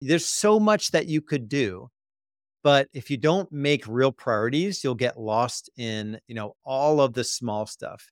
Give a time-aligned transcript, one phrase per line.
[0.00, 1.88] There's so much that you could do.
[2.62, 7.14] But if you don't make real priorities, you'll get lost in, you know, all of
[7.14, 8.10] the small stuff.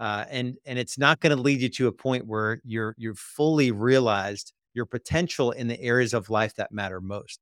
[0.00, 3.18] Uh, and and it's not going to lead you to a point where you're you've
[3.18, 7.38] fully realized your potential in the areas of life that matter most.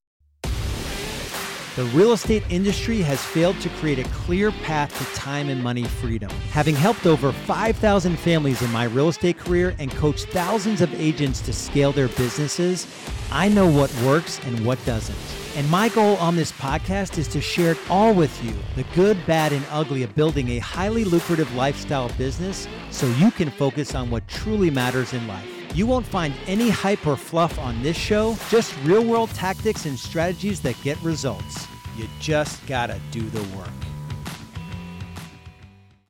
[1.75, 5.85] The real estate industry has failed to create a clear path to time and money
[5.85, 6.29] freedom.
[6.51, 11.41] Having helped over 5,000 families in my real estate career and coached thousands of agents
[11.41, 12.87] to scale their businesses,
[13.31, 15.17] I know what works and what doesn't.
[15.57, 19.17] And my goal on this podcast is to share it all with you the good,
[19.27, 24.11] bad, and ugly of building a highly lucrative lifestyle business so you can focus on
[24.11, 25.49] what truly matters in life.
[25.75, 29.99] You won't find any hype or fluff on this show, just real world tactics and
[29.99, 31.67] strategies that get results.
[31.97, 33.69] You just gotta do the work.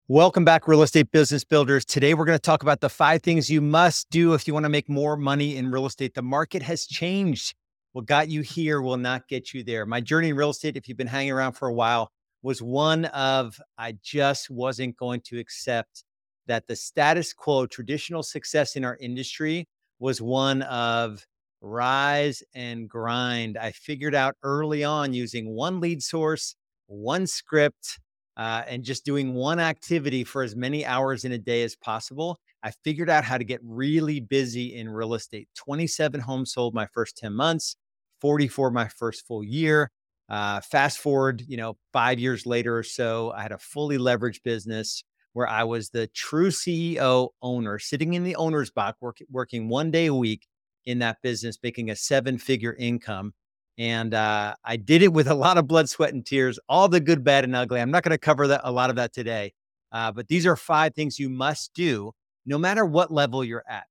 [0.09, 1.85] Welcome back, real estate business builders.
[1.85, 4.65] Today, we're going to talk about the five things you must do if you want
[4.65, 6.13] to make more money in real estate.
[6.13, 7.55] The market has changed.
[7.93, 9.87] What got you here will not get you there.
[9.87, 12.11] My journey in real estate, if you've been hanging around for a while,
[12.43, 16.05] was one of I just wasn't going to accept
[16.47, 19.67] that the status quo, traditional success in our industry
[19.99, 21.25] was one of
[21.63, 23.57] rise and grind.
[23.57, 27.99] I figured out early on using one lead source, one script,
[28.37, 32.39] uh, and just doing one activity for as many hours in a day as possible.
[32.63, 35.49] I figured out how to get really busy in real estate.
[35.57, 37.77] 27 homes sold my first 10 months,
[38.21, 39.91] 44 my first full year.
[40.29, 44.43] Uh, fast forward, you know, five years later or so, I had a fully leveraged
[44.43, 45.03] business
[45.35, 49.91] where I was the true CEO owner, sitting in the owner's box, work, working one
[49.91, 50.47] day a week
[50.87, 53.33] in that business, making a seven figure income.
[53.79, 57.01] And uh, I did it with a lot of blood, sweat, and tears, all the
[57.01, 57.81] good, bad, and ugly.
[57.81, 59.55] I'm not going to cover that, a lot of that today,
[59.93, 62.13] uh, but these are five things you must do
[62.45, 63.85] no matter what level you're at.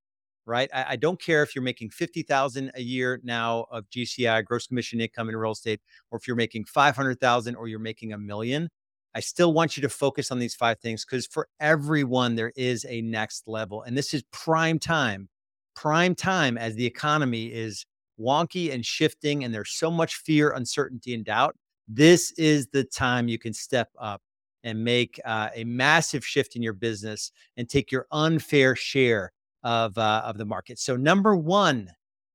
[0.45, 0.69] Right.
[0.73, 5.00] I, I don't care if you're making 50,000 a year now of GCI, gross commission
[5.00, 8.69] income in real estate, or if you're making 500,000 or you're making a million
[9.14, 12.85] I still want you to focus on these five things because for everyone, there is
[12.88, 13.81] a next level.
[13.84, 15.28] And this is prime time,
[15.76, 17.86] prime time as the economy is
[18.20, 21.56] wonky and shifting, and there's so much fear, uncertainty, and doubt.
[21.88, 24.22] This is the time you can step up
[24.64, 29.32] and make uh, a massive shift in your business and take your unfair share
[29.64, 30.80] of, uh, of the market.
[30.80, 31.90] So, number one,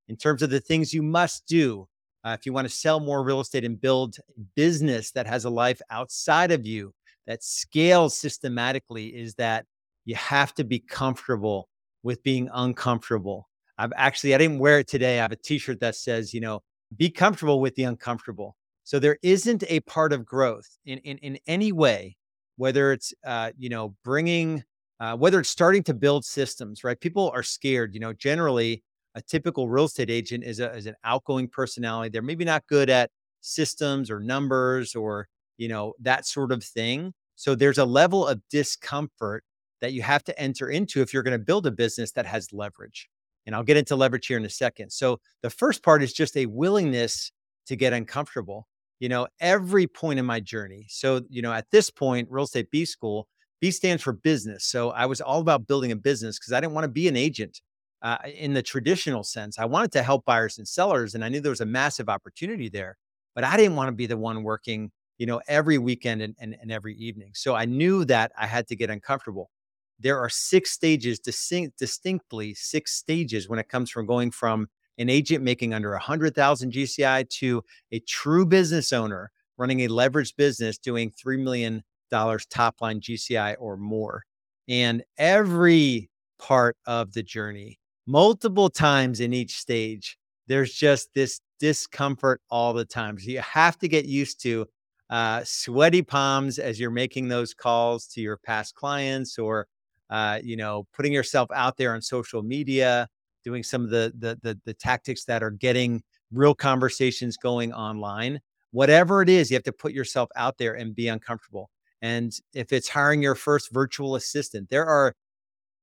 [0.08, 1.88] in terms of the things you must do,
[2.24, 4.16] uh, if you want to sell more real estate and build
[4.56, 6.92] business that has a life outside of you
[7.26, 9.64] that scales systematically, is that
[10.04, 11.68] you have to be comfortable
[12.02, 13.48] with being uncomfortable.
[13.78, 15.18] I've actually, I didn't wear it today.
[15.18, 16.62] I have a t shirt that says, you know,
[16.96, 18.56] be comfortable with the uncomfortable.
[18.84, 22.16] So there isn't a part of growth in, in, in any way,
[22.56, 24.62] whether it's, uh, you know, bringing,
[25.00, 26.98] uh, whether it's starting to build systems, right?
[26.98, 28.82] People are scared, you know, generally
[29.16, 32.10] a typical real estate agent is, a, is an outgoing personality.
[32.10, 37.12] They're maybe not good at systems or numbers or, you know, that sort of thing.
[37.34, 39.42] So there's a level of discomfort
[39.80, 42.52] that you have to enter into if you're going to build a business that has
[42.52, 43.08] leverage.
[43.46, 44.90] And I'll get into leverage here in a second.
[44.90, 47.30] So the first part is just a willingness
[47.66, 48.66] to get uncomfortable.
[48.98, 50.86] You know, every point in my journey.
[50.88, 53.28] So, you know, at this point, real estate B school,
[53.60, 54.64] B stands for business.
[54.64, 57.16] So I was all about building a business because I didn't want to be an
[57.16, 57.60] agent
[58.02, 59.58] uh, in the traditional sense.
[59.58, 62.68] I wanted to help buyers and sellers, and I knew there was a massive opportunity
[62.68, 62.96] there,
[63.34, 66.56] but I didn't want to be the one working, you know, every weekend and, and,
[66.60, 67.32] and every evening.
[67.34, 69.50] So I knew that I had to get uncomfortable.
[69.98, 74.68] There are six stages, distinct, distinctly six stages when it comes from going from
[74.98, 77.62] an agent making under 100,000 GCI to
[77.92, 83.76] a true business owner running a leveraged business doing $3 million top line GCI or
[83.76, 84.24] more.
[84.68, 92.40] And every part of the journey multiple times in each stage, there's just this discomfort
[92.50, 93.18] all the time.
[93.18, 94.66] So you have to get used to
[95.10, 99.66] uh, sweaty palms as you're making those calls to your past clients or
[100.10, 103.08] uh, you know putting yourself out there on social media
[103.44, 106.02] doing some of the, the the the tactics that are getting
[106.32, 108.40] real conversations going online.
[108.72, 111.70] Whatever it is you have to put yourself out there and be uncomfortable.
[112.02, 115.14] And if it's hiring your first virtual assistant there are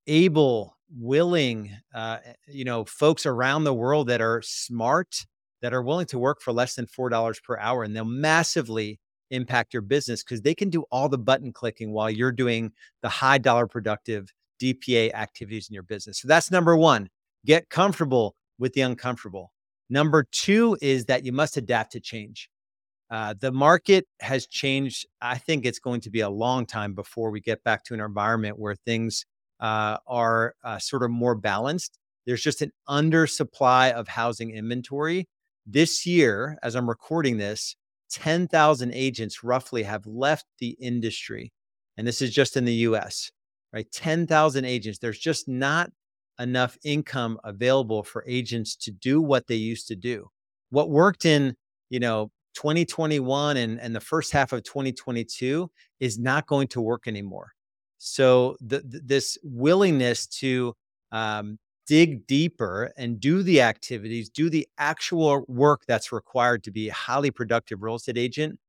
[0.08, 5.25] able willing, uh, eh, you know, folks around the world that are smart,
[5.62, 9.00] that are willing to work for less than $4 per hour, and they'll massively
[9.34, 12.72] impact your business because they can do all the button clicking while you're doing
[13.02, 14.32] the high dollar productive
[14.62, 16.20] DPA activities in your business.
[16.22, 17.10] So that's number one.
[17.46, 19.52] Get comfortable with the uncomfortable.
[19.90, 22.50] Number two is that you must adapt to change.
[23.10, 25.06] Uh, the market has changed.
[25.22, 28.00] I think it's going to be a long time before we get back to an
[28.00, 29.26] environment where things
[29.60, 32.00] uh, are uh, sort of more balanced.
[32.26, 35.28] There's just an undersupply of housing inventory.
[35.66, 37.76] This year, as I'm recording this,
[38.13, 41.51] 10,000 agents roughly have left the industry.
[41.98, 43.31] And this is just in the US,
[43.74, 43.92] right?
[43.92, 45.00] 10,000 agents.
[45.00, 45.89] There's just not
[46.39, 50.30] enough income available for agents to do what they used to do.
[50.69, 51.56] What worked in,
[51.89, 55.69] you know, 2021 and, and the first half of 2022
[56.00, 57.51] is not going to work anymore.
[57.98, 60.75] So the, the, this willingness to
[61.12, 61.57] um,
[61.88, 66.94] dig deeper and do the activities, do the actual work that's required to be a
[66.94, 68.60] highly productive real estate agent,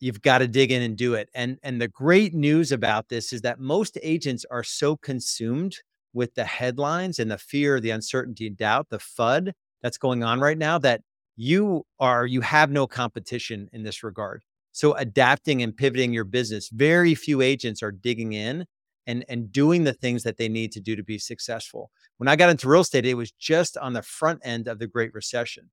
[0.00, 1.28] you've got to dig in and do it.
[1.34, 5.76] And and the great news about this is that most agents are so consumed
[6.14, 9.52] with the headlines and the fear, the uncertainty, and doubt, the FUD
[9.82, 11.02] that's going on right now that
[11.36, 14.42] you are you have no competition in this regard.
[14.72, 18.66] So adapting and pivoting your business, very few agents are digging in
[19.06, 21.90] and and doing the things that they need to do to be successful.
[22.18, 24.86] When I got into real estate, it was just on the front end of the
[24.86, 25.70] Great Recession.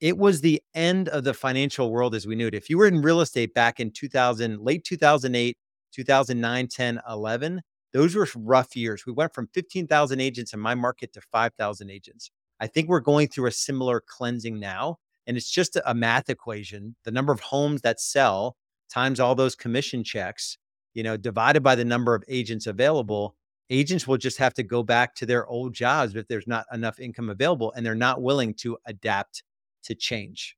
[0.00, 2.54] It was the end of the financial world as we knew it.
[2.54, 5.56] If you were in real estate back in 2000, late 2008,
[5.92, 7.60] 2009, 10, 11,
[7.92, 9.04] those were rough years.
[9.06, 12.30] We went from 15,000 agents in my market to 5,000 agents.
[12.60, 14.98] I think we're going through a similar cleansing now.
[15.26, 16.96] And it's just a math equation.
[17.04, 18.56] The number of homes that sell
[18.88, 20.56] times all those commission checks
[20.98, 23.36] you know, divided by the number of agents available,
[23.70, 26.98] agents will just have to go back to their old jobs if there's not enough
[26.98, 29.44] income available and they're not willing to adapt
[29.84, 30.56] to change.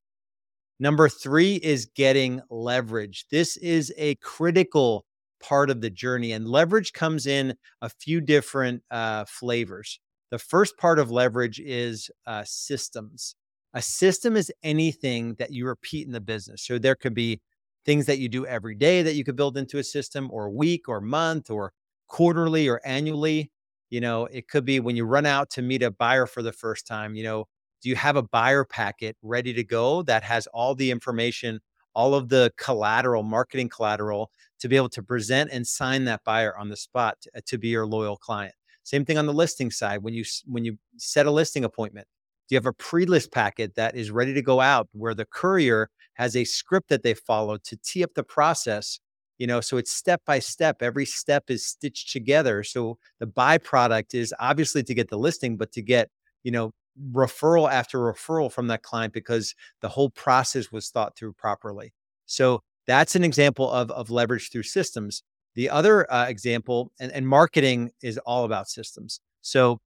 [0.79, 3.27] Number three is getting leverage.
[3.31, 5.05] This is a critical
[5.43, 10.01] part of the journey, and leverage comes in a few different uh, flavors.
[10.31, 13.35] The first part of leverage is uh, systems.
[13.75, 16.63] A system is anything that you repeat in the business.
[16.63, 17.43] So there could be
[17.85, 20.89] things that you do every day that you could build into a system or week
[20.89, 21.73] or month or
[22.09, 23.51] quarterly or annually.
[23.91, 26.53] You know, it could be when you run out to meet a buyer for the
[26.53, 27.47] first time, you know,
[27.83, 31.61] do you have a buyer packet ready to go that has all the information,
[31.95, 34.31] all of the collateral, marketing collateral
[34.61, 37.59] to be able to present and sign that buyer on the spot to, uh, to
[37.59, 38.55] be your loyal client?
[38.83, 40.03] Same thing on the listing side.
[40.03, 42.07] When you when you set a listing appointment,
[42.49, 45.91] do you have a pre-list packet that is ready to go out where the courier
[46.21, 49.01] has a script that they follow to tee up the process?
[49.39, 50.83] You know, so it's step by step.
[50.83, 52.63] Every step is stitched together.
[52.63, 56.11] So the byproduct is obviously to get the listing, but to get,
[56.43, 56.73] you know,
[57.13, 61.95] referral after referral from that client because the whole process was thought through properly.
[62.27, 65.23] So that's an example of, of leverage through systems.
[65.55, 69.21] The other uh, example, and, and marketing is all about systems.
[69.41, 69.81] So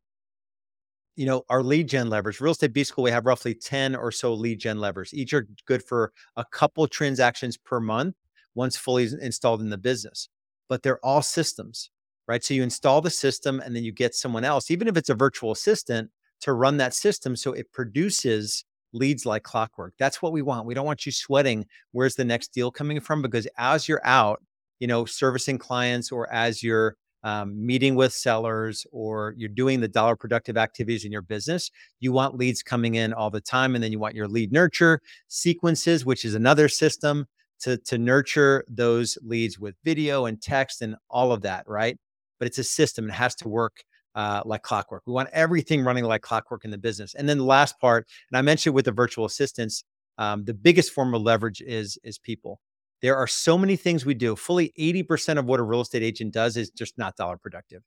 [1.16, 4.10] you know, our lead gen levers, real estate B school, we have roughly 10 or
[4.10, 5.12] so lead gen levers.
[5.14, 8.16] Each are good for a couple transactions per month
[8.54, 10.28] once fully installed in the business,
[10.68, 11.90] but they're all systems,
[12.28, 12.42] right?
[12.42, 15.14] So you install the system and then you get someone else, even if it's a
[15.14, 19.94] virtual assistant, to run that system so it produces leads like clockwork.
[19.98, 20.66] That's what we want.
[20.66, 24.40] We don't want you sweating where's the next deal coming from because as you're out,
[24.78, 29.88] you know, servicing clients or as you're um, meeting with sellers or you're doing the
[29.88, 33.74] dollar productive activities in your business, you want leads coming in all the time.
[33.74, 37.26] And then you want your lead nurture sequences, which is another system
[37.60, 41.98] to, to nurture those leads with video and text and all of that, right?
[42.38, 43.82] But it's a system, it has to work
[44.14, 45.02] uh, like clockwork.
[45.06, 47.14] We want everything running like clockwork in the business.
[47.14, 49.82] And then the last part, and I mentioned with the virtual assistants,
[50.18, 52.60] um, the biggest form of leverage is is people.
[53.04, 54.34] There are so many things we do.
[54.34, 57.82] Fully 80% of what a real estate agent does is just not dollar productive,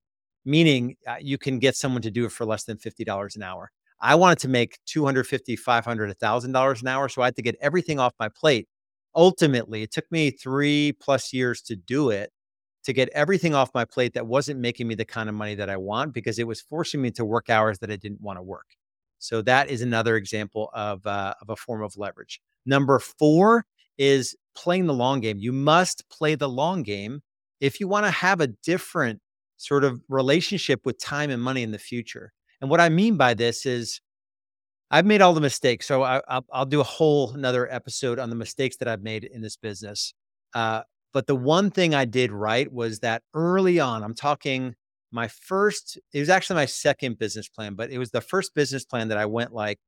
[0.45, 3.71] meaning uh, you can get someone to do it for less than $50 an hour.
[3.99, 7.09] I wanted to make 250, 500, $1,000 an hour.
[7.09, 8.67] So I had to get everything off my plate.
[9.15, 12.29] Ultimately, it took me three plus years to do it
[12.83, 15.67] to get everything off my plate that wasn't making me the kind of money that
[15.67, 18.43] I want because it was forcing me to work hours that I didn't want to
[18.43, 18.67] work.
[19.17, 22.39] So that is another example of, uh, of a form of leverage.
[22.67, 23.65] Number four
[23.97, 25.37] is playing the long game.
[25.39, 27.21] You must play the long game
[27.61, 29.19] if you want to have a different
[29.57, 32.33] sort of relationship with time and money in the future.
[32.59, 34.01] And what I mean by this is
[34.89, 35.85] I've made all the mistakes.
[35.85, 36.21] So I,
[36.53, 40.13] will do a whole another episode on the mistakes that I've made in this business.
[40.53, 40.81] Uh,
[41.13, 44.75] but the one thing I did right was that early on, I'm talking
[45.11, 48.85] my first, it was actually my second business plan, but it was the first business
[48.85, 49.79] plan that I went like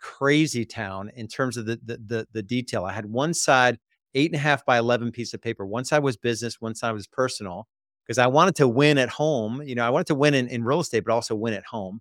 [0.00, 2.84] crazy town in terms of the, the the the, detail.
[2.84, 3.78] I had one side
[4.14, 5.64] eight and a half by eleven piece of paper.
[5.66, 7.68] One side was business, one side was personal
[8.04, 9.62] because I wanted to win at home.
[9.62, 12.00] You know, I wanted to win in, in real estate, but also win at home.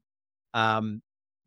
[0.53, 1.01] Um,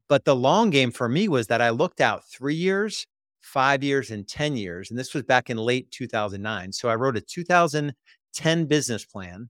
[0.09, 3.07] but the long game for me was that I looked out three years,
[3.41, 4.91] five years, and 10 years.
[4.91, 6.73] And this was back in late 2009.
[6.73, 9.49] So I wrote a 2010 business plan,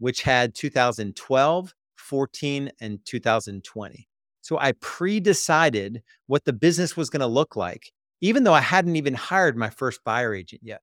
[0.00, 4.08] which had 2012, 14, and 2020.
[4.40, 7.92] So I pre decided what the business was going to look like,
[8.22, 10.80] even though I hadn't even hired my first buyer agent yet.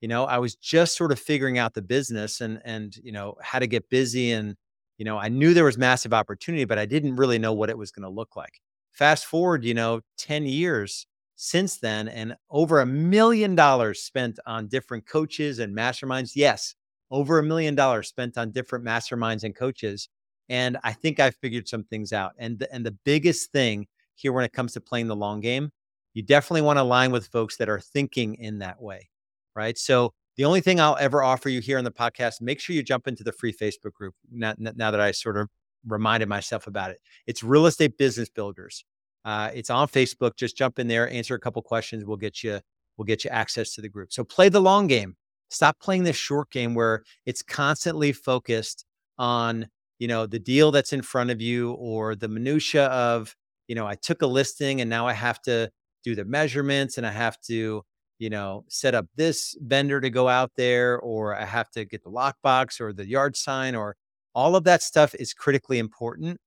[0.00, 3.36] You know, I was just sort of figuring out the business and, and, you know,
[3.40, 4.32] how to get busy.
[4.32, 4.56] And,
[4.98, 7.78] you know, I knew there was massive opportunity, but I didn't really know what it
[7.78, 8.60] was going to look like.
[8.90, 14.66] Fast forward, you know, 10 years since then, and over a million dollars spent on
[14.66, 16.32] different coaches and masterminds.
[16.34, 16.74] Yes,
[17.10, 20.08] over a million dollars spent on different masterminds and coaches.
[20.48, 22.32] And I think I figured some things out.
[22.38, 25.70] And the, and the biggest thing here when it comes to playing the long game,
[26.14, 29.08] you definitely want to align with folks that are thinking in that way.
[29.54, 29.76] Right.
[29.76, 32.82] So the only thing I'll ever offer you here on the podcast, make sure you
[32.82, 34.14] jump into the free Facebook group.
[34.30, 35.48] Now, now that I sort of
[35.86, 38.84] reminded myself about it, it's real estate business builders.
[39.24, 40.36] Uh, it's on Facebook.
[40.36, 42.04] Just jump in there, answer a couple questions.
[42.04, 42.60] We'll get you
[42.96, 44.12] we'll get you access to the group.
[44.12, 45.16] So play the long game.
[45.50, 48.84] Stop playing this short game where it's constantly focused
[49.18, 53.36] on you know the deal that's in front of you or the minutia of
[53.68, 55.70] you know I took a listing and now I have to
[56.04, 57.82] do the measurements and I have to
[58.18, 62.02] you know set up this vendor to go out there or I have to get
[62.02, 63.96] the lockbox or the yard sign or
[64.34, 66.40] all of that stuff is critically important,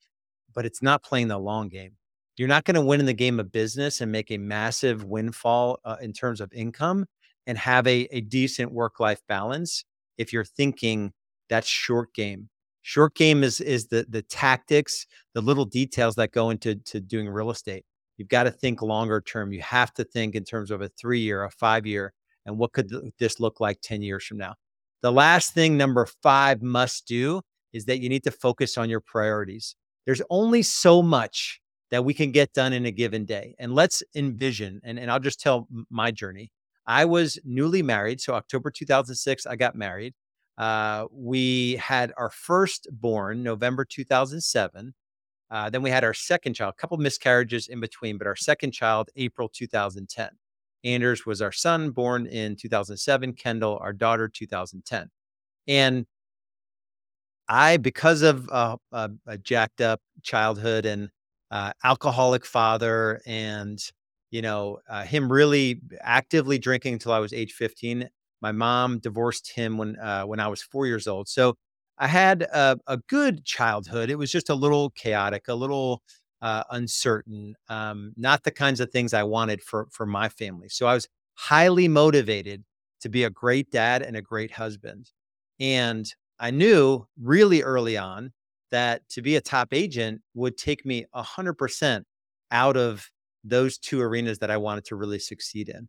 [0.54, 1.92] but it's not playing the long game
[2.38, 5.80] you're not going to win in the game of business and make a massive windfall
[5.86, 7.06] uh, in terms of income
[7.48, 9.86] and have a, a decent work life balance
[10.18, 11.14] if you're thinking
[11.50, 12.50] that's short game.
[12.82, 17.28] Short game is is the the tactics, the little details that go into to doing
[17.28, 17.84] real estate.
[18.18, 19.52] You've got to think longer term.
[19.52, 22.14] You have to think in terms of a three year, a five year,
[22.46, 24.56] and what could this look like 10 years from now.
[25.02, 27.42] The last thing, number five, must do
[27.74, 29.76] is that you need to focus on your priorities.
[30.06, 31.60] There's only so much
[31.92, 33.56] that we can get done in a given day.
[33.60, 36.52] And let's envision, and, and I'll just tell my journey.
[36.88, 38.22] I was newly married.
[38.22, 40.14] So, October 2006, I got married.
[40.58, 44.94] Uh, we had our first born November 2007.
[45.52, 48.72] Uh, then we had our second child, a couple miscarriages in between, but our second
[48.72, 50.30] child, April 2010.
[50.84, 53.34] Anders was our son, born in 2007.
[53.34, 55.10] Kendall, our daughter, 2010.
[55.68, 56.06] And
[57.48, 61.10] I, because of uh, a, a jacked up childhood and
[61.52, 63.80] uh, alcoholic father and
[64.32, 68.10] you know uh, him really actively drinking until I was age 15.
[68.42, 71.28] My mom divorced him when uh, when I was four years old.
[71.30, 71.56] So
[71.98, 74.10] I had a, a, good childhood.
[74.10, 76.02] It was just a little chaotic, a little
[76.42, 80.70] uh, uncertain, um, not the kinds of things I wanted for for my family.
[80.70, 82.64] So I was highly motivated
[83.02, 85.12] to be a great dad and a great husband.
[85.60, 86.06] And
[86.40, 88.34] I knew really early on
[88.72, 92.04] that to be a top agent would take me 100%
[92.52, 93.10] out of
[93.44, 95.88] those two arenas that I wanted to really succeed in.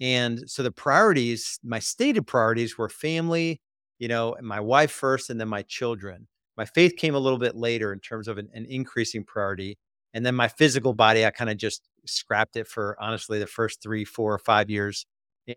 [0.00, 3.60] And so the priorities, my stated priorities were family,
[3.98, 6.26] you know, my wife first and then my children.
[6.56, 9.78] My faith came a little bit later in terms of an, an increasing priority.
[10.14, 13.82] And then my physical body, I kind of just scrapped it for honestly the first
[13.82, 15.06] three, four, or five years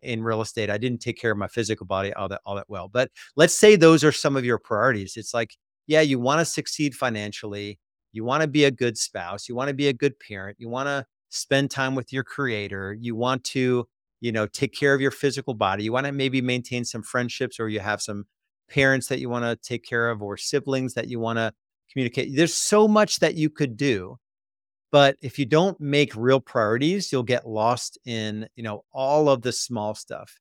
[0.03, 0.69] in real estate.
[0.69, 2.87] I didn't take care of my physical body all that all that well.
[2.87, 5.17] But let's say those are some of your priorities.
[5.17, 5.55] It's like
[5.87, 7.79] yeah, you want to succeed financially.
[8.13, 9.49] You want to be a good spouse.
[9.49, 10.57] You want to be a good parent.
[10.59, 12.95] You want to spend time with your creator.
[12.97, 13.87] You want to,
[14.21, 15.83] you know, take care of your physical body.
[15.83, 18.25] You want to maybe maintain some friendships or you have some
[18.69, 21.51] parents that you want to take care of or siblings that you want to
[21.91, 22.35] communicate.
[22.35, 24.17] There's so much that you could do.
[24.91, 29.41] But if you don't make real priorities, you'll get lost in, you know, all of
[29.41, 30.37] the small stuff.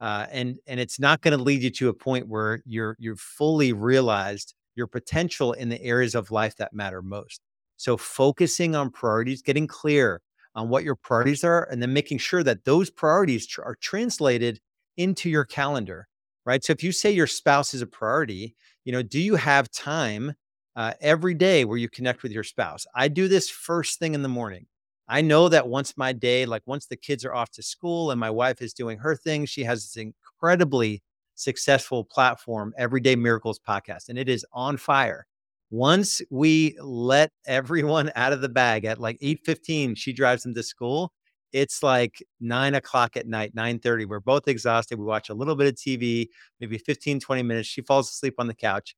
[0.00, 3.16] Uh, and and it's not going to lead you to a point where you're you're
[3.16, 7.40] fully realized your potential in the areas of life that matter most.
[7.76, 10.20] So, focusing on priorities, getting clear
[10.54, 14.60] on what your priorities are, and then making sure that those priorities tr- are translated
[14.96, 16.08] into your calendar,
[16.44, 16.64] right?
[16.64, 20.34] So, if you say your spouse is a priority, you know, do you have time
[20.76, 22.86] uh, every day where you connect with your spouse?
[22.94, 24.66] I do this first thing in the morning.
[25.08, 28.20] I know that once my day, like once the kids are off to school and
[28.20, 31.02] my wife is doing her thing, she has this incredibly
[31.34, 35.26] successful platform, Everyday Miracles podcast, and it is on fire.
[35.70, 40.62] Once we let everyone out of the bag at like 8:15, she drives them to
[40.62, 41.12] school.
[41.52, 44.04] It's like nine o'clock at night, 9:30.
[44.06, 44.98] We're both exhausted.
[44.98, 46.28] We watch a little bit of TV,
[46.60, 47.68] maybe 15, 20 minutes.
[47.68, 48.94] She falls asleep on the couch.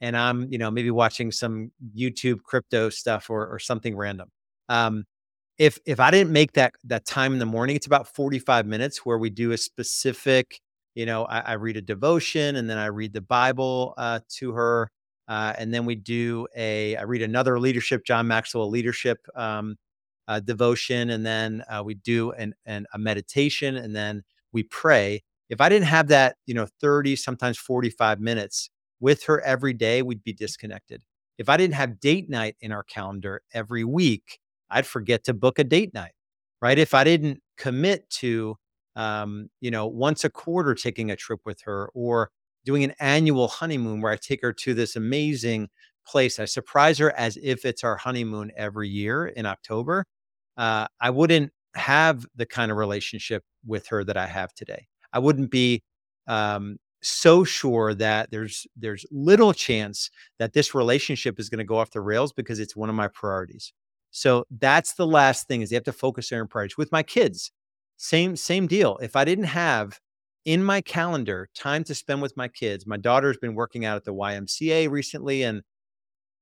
[0.00, 4.30] And I'm, you know, maybe watching some YouTube crypto stuff or or something random.
[4.68, 5.04] Um,
[5.58, 9.06] if if I didn't make that that time in the morning, it's about 45 minutes
[9.06, 10.60] where we do a specific
[10.96, 14.52] you know, I, I read a devotion and then I read the Bible uh, to
[14.52, 14.90] her.
[15.28, 19.76] Uh, and then we do a, I read another leadership, John Maxwell leadership um,
[20.28, 21.10] uh, devotion.
[21.10, 25.22] And then uh, we do an, an, a meditation and then we pray.
[25.48, 30.02] If I didn't have that, you know, 30, sometimes 45 minutes with her every day,
[30.02, 31.02] we'd be disconnected.
[31.38, 34.38] If I didn't have date night in our calendar every week,
[34.70, 36.12] I'd forget to book a date night,
[36.62, 36.78] right?
[36.78, 38.56] If I didn't commit to,
[38.96, 42.30] um, you know, once a quarter taking a trip with her or
[42.64, 45.68] doing an annual honeymoon where I take her to this amazing
[46.06, 46.38] place.
[46.38, 50.06] I surprise her as if it's our honeymoon every year in October.
[50.56, 54.86] Uh, I wouldn't have the kind of relationship with her that I have today.
[55.12, 55.82] I wouldn't be
[56.26, 61.78] um, so sure that there's there's little chance that this relationship is going to go
[61.78, 63.72] off the rails because it's one of my priorities.
[64.10, 66.78] So that's the last thing is you have to focus on your priorities.
[66.78, 67.50] With my kids,
[67.96, 68.96] same same deal.
[69.02, 69.98] If I didn't have
[70.44, 74.04] in my calendar time to spend with my kids, my daughter's been working out at
[74.04, 75.62] the YMCA recently, and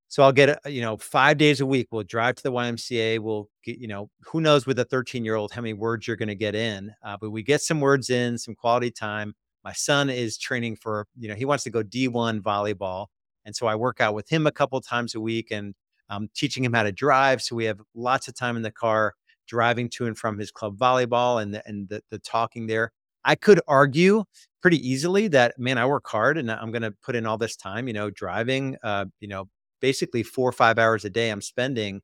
[0.09, 3.49] so I'll get, you know, 5 days a week, we'll drive to the YMCA, we'll
[3.65, 6.93] get, you know, who knows with a 13-year-old how many words you're gonna get in,
[7.05, 9.35] uh, but we get some words in, some quality time.
[9.65, 13.07] My son is training for, you know, he wants to go D1 volleyball,
[13.45, 15.75] and so I work out with him a couple times a week and
[16.11, 19.15] I'm teaching him how to drive, so we have lots of time in the car
[19.49, 22.93] driving to and from his club volleyball and the and the the talking there.
[23.25, 24.25] I could argue
[24.61, 27.87] pretty easily that, man, I work hard and I'm gonna put in all this time,
[27.89, 29.49] you know, driving, uh, you know,
[29.81, 32.01] basically 4 or 5 hours a day I'm spending,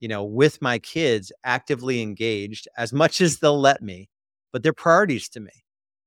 [0.00, 4.08] you know, with my kids actively engaged as much as they'll let me,
[4.52, 5.52] but they're priorities to me,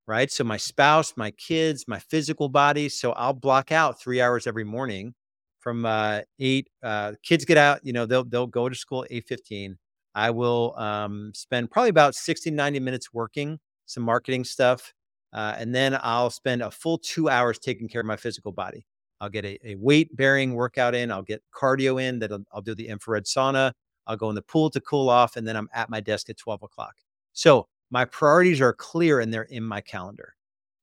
[0.07, 0.31] right?
[0.31, 4.63] So my spouse, my kids, my physical body, so I'll block out 3 hours every
[4.65, 5.13] morning
[5.59, 9.11] from, uh, 8 uh, kids get out, you know, they'll they'll go to school at
[9.11, 9.77] 8:15.
[10.15, 14.93] I will, um, spend probably about 60, 90 minutes working some marketing stuff,
[15.33, 18.85] uh, and then I'll spend a full 2 hours taking care of my physical body.
[19.19, 21.11] I'll get a, a weight bearing workout in.
[21.11, 23.71] I'll get cardio in that I'll, I'll do the infrared sauna.
[24.05, 26.37] I'll go in the pool to cool off, and then I'm at my desk at
[26.37, 26.95] 12 o'clock.
[27.31, 30.35] So my priorities are clear and they're in my calendar.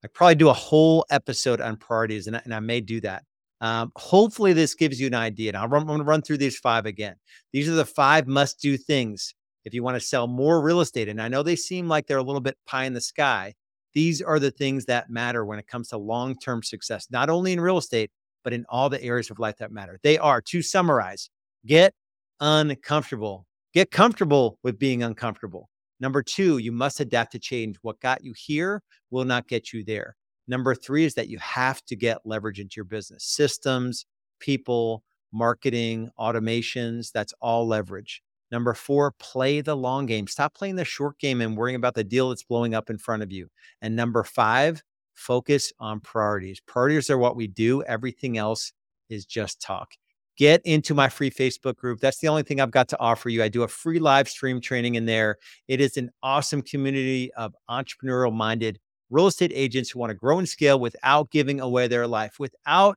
[0.03, 3.25] I probably do a whole episode on priorities, and I, and I may do that.
[3.61, 5.51] Um, hopefully, this gives you an idea.
[5.51, 7.17] And i am going to run through these five again.
[7.53, 11.09] These are the five must do things if you want to sell more real estate.
[11.09, 13.55] And I know they seem like they're a little bit pie in the sky.
[13.93, 17.53] These are the things that matter when it comes to long term success, not only
[17.53, 18.11] in real estate,
[18.45, 19.99] but in all the areas of life that matter.
[20.03, 21.29] They are, to summarize,
[21.67, 21.95] get
[22.41, 23.47] uncomfortable.
[23.73, 25.69] Get comfortable with being uncomfortable.
[26.01, 27.77] Number two, you must adapt to change.
[27.83, 30.17] What got you here will not get you there.
[30.49, 34.07] Number three is that you have to get leverage into your business systems,
[34.41, 37.13] people, marketing, automations.
[37.13, 38.23] That's all leverage.
[38.51, 40.27] Number four, play the long game.
[40.27, 43.23] Stop playing the short game and worrying about the deal that's blowing up in front
[43.23, 43.49] of you.
[43.81, 44.83] And number five,
[45.15, 46.61] focus on priorities.
[46.67, 48.73] Priorities are what we do, everything else
[49.09, 49.93] is just talk.
[50.37, 52.01] Get into my free Facebook group.
[52.01, 53.43] That's the only thing I've got to offer you.
[53.43, 55.37] I do a free live stream training in there.
[55.69, 60.39] It is an awesome community of entrepreneurial minded real estate agents who want to grow
[60.39, 62.97] and scale without giving away their life, without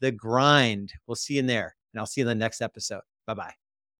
[0.00, 0.92] the grind.
[1.06, 3.02] We'll see you in there, and I'll see you in the next episode.
[3.26, 3.59] Bye bye.